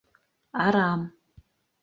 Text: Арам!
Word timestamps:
Арам! 0.63 1.01